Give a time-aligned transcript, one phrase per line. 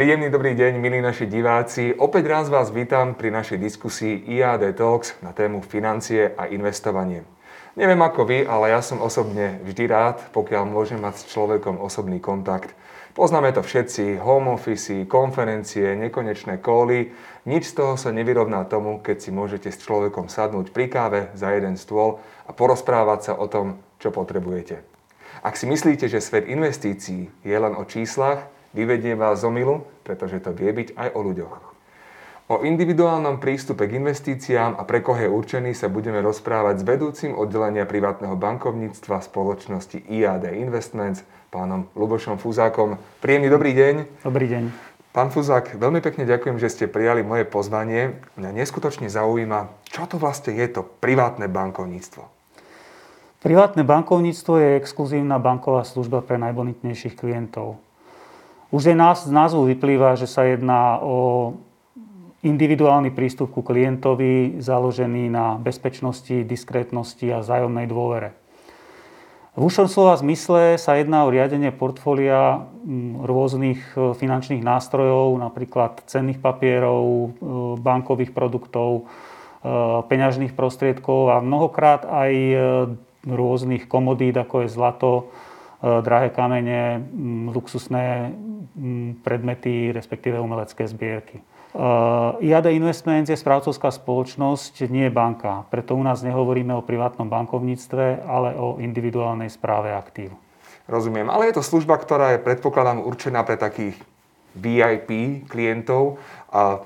[0.00, 1.92] Príjemný dobrý deň, milí naši diváci.
[1.92, 7.20] Opäť raz vás vítam pri našej diskusii IAD Talks na tému financie a investovanie.
[7.76, 12.16] Neviem ako vy, ale ja som osobne vždy rád, pokiaľ môžem mať s človekom osobný
[12.16, 12.72] kontakt.
[13.12, 17.12] Poznáme to všetci, home office, konferencie, nekonečné kóly.
[17.44, 21.52] Nič z toho sa nevyrovná tomu, keď si môžete s človekom sadnúť pri káve za
[21.52, 24.80] jeden stôl a porozprávať sa o tom, čo potrebujete.
[25.44, 30.42] Ak si myslíte, že svet investícií je len o číslach, vyvedie vás z omilu, pretože
[30.42, 31.54] to vie byť aj o ľuďoch.
[32.50, 37.32] O individuálnom prístupe k investíciám a pre koho je určený sa budeme rozprávať s vedúcim
[37.38, 41.22] oddelenia privátneho bankovníctva spoločnosti IAD Investments,
[41.54, 42.98] pánom Lubošom Fuzákom.
[43.22, 43.94] Príjemný dobrý deň.
[44.26, 44.64] Dobrý deň.
[45.10, 48.18] Pán Fuzák, veľmi pekne ďakujem, že ste prijali moje pozvanie.
[48.38, 52.26] Mňa neskutočne zaujíma, čo to vlastne je to privátne bankovníctvo.
[53.42, 57.78] Privátne bankovníctvo je exkluzívna banková služba pre najbonitnejších klientov.
[58.70, 61.58] Už aj nás, z názvu vyplýva, že sa jedná o
[62.46, 68.32] individuálny prístup ku klientovi založený na bezpečnosti, diskrétnosti a vzájomnej dôvere.
[69.58, 72.70] V ušom slova zmysle sa jedná o riadenie portfólia
[73.18, 77.28] rôznych e, finančných nástrojov, napríklad cenných papierov, e,
[77.82, 79.02] bankových produktov, e,
[80.06, 82.32] peňažných prostriedkov a mnohokrát aj
[83.26, 85.10] rôznych komodít, ako je zlato,
[85.80, 88.32] drahé kamene, mm, luxusné
[88.76, 91.40] mm, predmety, respektíve umelecké zbierky.
[92.42, 95.62] IAD Investments je správcovská spoločnosť, nie banka.
[95.70, 100.34] Preto u nás nehovoríme o privátnom bankovníctve, ale o individuálnej správe aktív.
[100.90, 103.94] Rozumiem, ale je to služba, ktorá je predpokladám určená pre takých
[104.58, 106.18] VIP klientov
[106.50, 106.82] a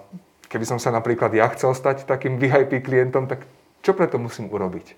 [0.53, 3.49] keby som sa napríklad ja chcel stať takým VIP klientom, tak
[3.81, 4.93] čo preto musím urobiť?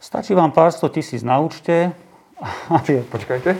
[0.00, 1.92] Stačí vám pár sto tisíc na účte,
[3.14, 3.50] Počkajte.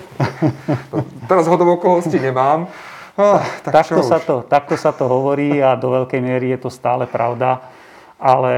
[1.31, 2.67] Teraz hodov okolností nemám.
[3.13, 6.71] Oh, tak takto, sa to, takto sa to hovorí a do veľkej miery je to
[6.73, 7.61] stále pravda.
[8.23, 8.55] Ale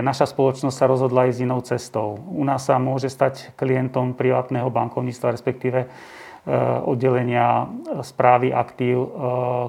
[0.00, 2.22] naša spoločnosť sa rozhodla ísť inou cestou.
[2.30, 5.88] U nás sa môže stať klientom privátneho bankovníctva, respektíve e,
[6.86, 7.66] oddelenia
[8.06, 9.08] správy aktív e,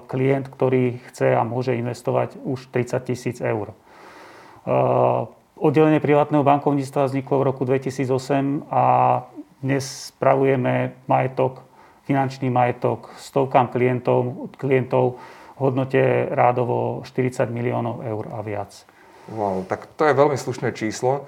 [0.06, 3.74] klient, ktorý chce a môže investovať už 30 tisíc eur.
[3.74, 3.76] E,
[5.58, 8.84] oddelenie privátneho bankovníctva vzniklo v roku 2008 a
[9.60, 11.64] dnes spravujeme majetok,
[12.08, 15.20] finančný majetok stovkám klientov, klientov
[15.56, 18.72] v hodnote rádovo 40 miliónov eur a viac.
[19.30, 21.28] Wow, tak to je veľmi slušné číslo.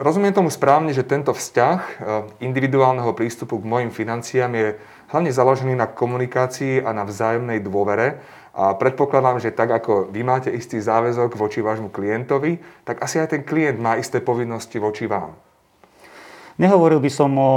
[0.00, 1.94] Rozumiem tomu správne, že tento vzťah eh,
[2.40, 4.68] individuálneho prístupu k mojim financiám je
[5.12, 8.22] hlavne založený na komunikácii a na vzájomnej dôvere.
[8.52, 13.36] A predpokladám, že tak ako vy máte istý záväzok voči vášmu klientovi, tak asi aj
[13.36, 15.36] ten klient má isté povinnosti voči vám.
[16.60, 17.52] Nehovoril by som o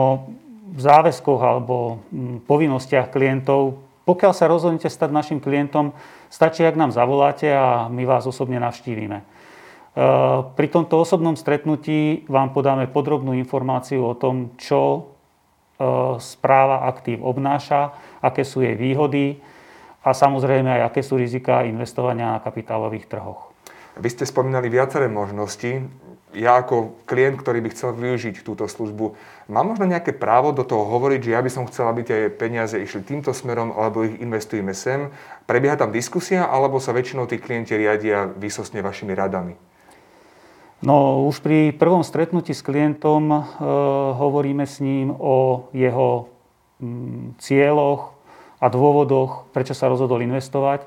[0.75, 3.79] záväzkoch alebo mm, povinnostiach klientov.
[4.05, 5.95] Pokiaľ sa rozhodnete stať našim klientom,
[6.29, 9.17] stačí, ak nám zavoláte a my vás osobne navštívime.
[9.21, 9.25] E,
[10.53, 15.01] pri tomto osobnom stretnutí vám podáme podrobnú informáciu o tom, čo e,
[16.21, 19.41] správa aktív obnáša, aké sú jej výhody
[20.05, 23.49] a samozrejme aj aké sú rizika investovania na kapitálových trhoch.
[23.95, 25.81] Vy ste spomínali viaceré možnosti
[26.35, 29.15] ja ako klient, ktorý by chcel využiť túto službu,
[29.47, 32.75] mám možno nejaké právo do toho hovoriť, že ja by som chcel, aby tie peniaze
[32.75, 35.09] išli týmto smerom, alebo ich investujeme sem.
[35.47, 39.55] Prebieha tam diskusia, alebo sa väčšinou tí klienti riadia výsostne vašimi radami?
[40.83, 43.37] No už pri prvom stretnutí s klientom e,
[44.19, 46.29] hovoríme s ním o jeho
[46.83, 48.13] mm, cieľoch
[48.59, 50.85] a dôvodoch, prečo sa rozhodol investovať,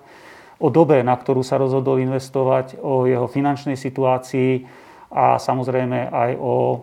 [0.59, 4.67] o dobe, na ktorú sa rozhodol investovať, o jeho finančnej situácii,
[5.09, 6.79] a samozrejme aj o e,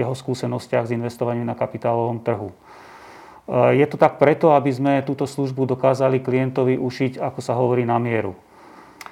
[0.00, 2.50] jeho skúsenostiach s investovaním na kapitálovom trhu.
[2.50, 2.54] E,
[3.76, 8.00] je to tak preto, aby sme túto službu dokázali klientovi ušiť, ako sa hovorí, na
[8.00, 8.32] mieru.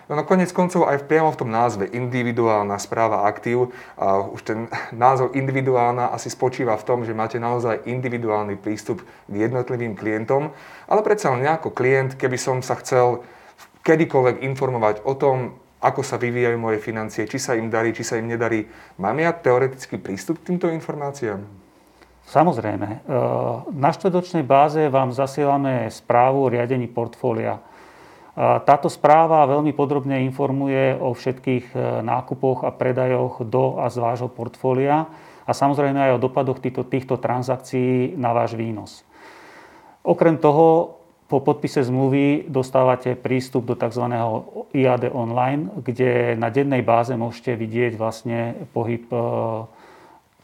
[0.06, 4.58] No, no konec koncov aj priamo v tom názve individuálna správa aktív, a už ten
[4.94, 10.54] názov individuálna asi spočíva v tom, že máte naozaj individuálny prístup k jednotlivým klientom,
[10.86, 13.26] ale predsa len ako klient, keby som sa chcel
[13.82, 18.18] kedykoľvek informovať o tom, ako sa vyvíjajú moje financie, či sa im darí, či sa
[18.18, 18.66] im nedarí.
[18.98, 21.46] Mám ja teoretický prístup k týmto informáciám?
[22.26, 22.88] Samozrejme.
[22.90, 22.98] E,
[23.70, 27.54] na štvrtočnej báze vám zasielame správu o riadení portfólia.
[27.54, 27.60] E,
[28.66, 34.26] táto správa veľmi podrobne informuje o všetkých e, nákupoch a predajoch do a z vášho
[34.26, 35.06] portfólia
[35.46, 39.06] a samozrejme aj o dopadoch týchto, týchto transakcií na váš výnos.
[40.02, 40.95] Okrem toho
[41.26, 44.06] po podpise zmluvy dostávate prístup do tzv.
[44.70, 49.18] IAD online, kde na dennej báze môžete vidieť vlastne pohyb, e,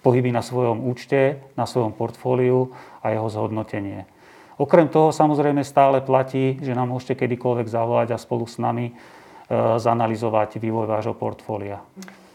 [0.02, 4.10] pohyby na svojom účte, na svojom portfóliu a jeho zhodnotenie.
[4.58, 8.92] Okrem toho samozrejme stále platí, že nám môžete kedykoľvek zavolať a spolu s nami e,
[9.78, 11.78] zanalizovať vývoj vášho portfólia.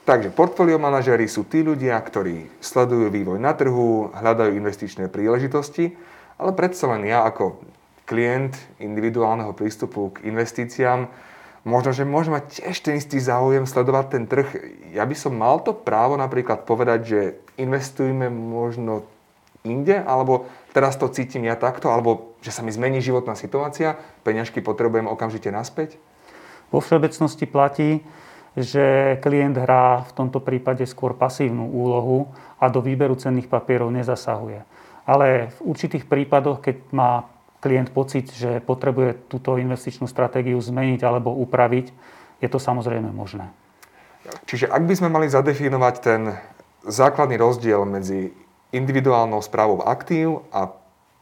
[0.07, 5.99] Takže portfólio manažéri sú tí ľudia, ktorí sledujú vývoj na trhu, hľadajú investičné príležitosti,
[6.39, 7.59] ale predsa len ja ako
[8.07, 11.11] klient individuálneho prístupu k investíciám,
[11.67, 14.47] možno, že môžem mať tiež ten istý záujem sledovať ten trh.
[14.95, 17.19] Ja by som mal to právo napríklad povedať, že
[17.59, 19.03] investujme možno
[19.67, 24.63] inde, alebo teraz to cítim ja takto, alebo že sa mi zmení životná situácia, peňažky
[24.63, 25.99] potrebujem okamžite naspäť?
[26.71, 27.99] Vo všeobecnosti platí,
[28.55, 34.63] že klient hrá v tomto prípade skôr pasívnu úlohu a do výberu cenných papierov nezasahuje.
[35.03, 37.27] Ale v určitých prípadoch, keď má
[37.59, 41.89] klient pocit, že potrebuje túto investičnú stratégiu zmeniť alebo upraviť,
[42.37, 43.49] je to samozrejme možné.
[44.45, 46.21] Čiže ak by sme mali zadefinovať ten
[46.85, 48.35] základný rozdiel medzi
[48.75, 50.69] individuálnou správou aktív a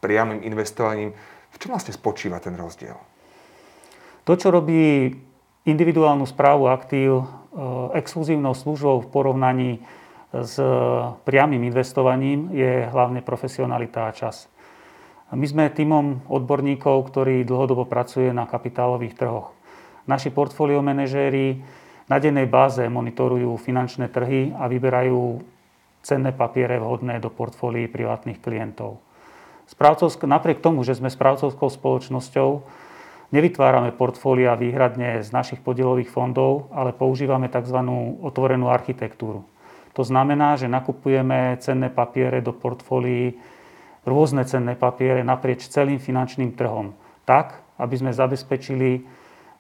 [0.02, 1.14] priamým investovaním,
[1.54, 2.98] v čom vlastne spočíva ten rozdiel?
[4.26, 5.14] To, čo robí
[5.70, 7.26] individuálnu správu aktív e,
[7.98, 9.72] exkluzívnou službou v porovnaní
[10.36, 10.60] s
[11.24, 14.52] priamým investovaním, je hlavne profesionalita a čas.
[15.34, 19.58] My sme týmom odborníkov, ktorí dlhodobo pracuje na kapitálových trhoch.
[20.06, 21.66] Naši portfólio manažéri
[22.06, 25.42] na dennej báze monitorujú finančné trhy a vyberajú
[26.06, 29.02] cenné papiere vhodné do portfólií privátnych klientov.
[29.66, 32.62] Správcovsk, napriek tomu, že sme správcovskou spoločnosťou,
[33.34, 37.82] nevytvárame portfólia výhradne z našich podielových fondov, ale používame tzv.
[38.22, 39.42] otvorenú architektúru.
[39.98, 43.42] To znamená, že nakupujeme cenné papiere do portfólií
[44.06, 46.94] rôzne cenné papiere naprieč celým finančným trhom.
[47.26, 49.04] Tak, aby sme zabezpečili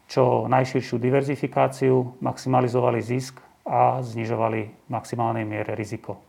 [0.06, 6.21] čo najširšiu diverzifikáciu, maximalizovali zisk a znižovali v maximálnej miere riziko.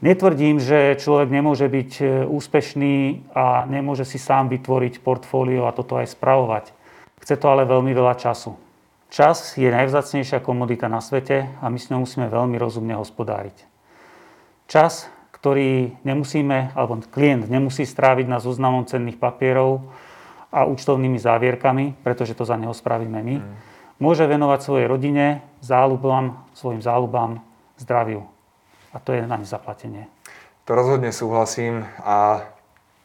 [0.00, 2.94] Netvrdím, že človek nemôže byť e, úspešný
[3.32, 6.76] a nemôže si sám vytvoriť portfólio a toto aj spravovať.
[7.24, 8.60] Chce to ale veľmi veľa času.
[9.08, 13.56] Čas je najvzácnejšia komodita na svete a my s ňou musíme veľmi rozumne hospodáriť.
[14.68, 15.08] Čas
[15.46, 19.78] ktorý nemusíme, alebo klient nemusí stráviť na zoznamom cenných papierov
[20.50, 23.36] a účtovnými závierkami, pretože to za neho spravíme my.
[23.38, 23.54] Mm.
[24.02, 27.46] Môže venovať svojej rodine, záľubám, svojim záľubám,
[27.78, 28.26] zdraviu.
[28.90, 30.10] A to je na nezaplatenie.
[30.66, 32.42] To rozhodne súhlasím a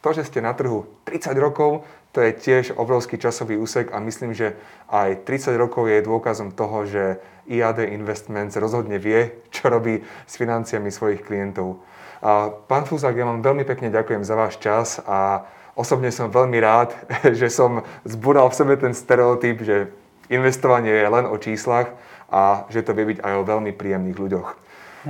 [0.02, 4.34] to, že ste na trhu 30 rokov, to je tiež obrovský časový úsek a myslím,
[4.34, 4.58] že
[4.90, 10.90] aj 30 rokov je dôkazom toho, že IAD Investments rozhodne vie, čo robí s financiami
[10.90, 11.78] svojich klientov.
[12.22, 15.42] A pán Fúzak, ja vám veľmi pekne ďakujem za váš čas a
[15.74, 16.94] osobne som veľmi rád,
[17.38, 19.90] že som zbúral v sebe ten stereotyp, že
[20.30, 21.90] investovanie je len o číslach
[22.30, 24.48] a že to vie byť aj o veľmi príjemných ľuďoch.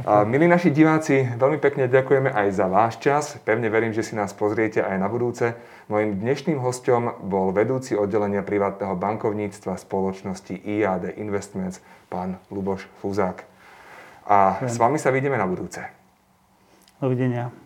[0.08, 3.36] A milí naši diváci, veľmi pekne ďakujeme aj za váš čas.
[3.44, 5.52] Pevne verím, že si nás pozriete aj na budúce.
[5.92, 13.44] Mojím dnešným hostom bol vedúci oddelenia privátneho bankovníctva spoločnosti IAD Investments, pán Luboš Fúzák.
[14.24, 16.01] A s vami sa vidíme na budúce.
[17.02, 17.61] До.